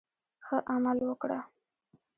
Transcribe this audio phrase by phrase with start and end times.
[0.45, 1.39] ښه عمل وکړه.